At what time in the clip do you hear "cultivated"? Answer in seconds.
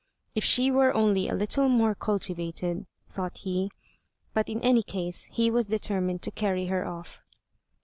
1.93-2.87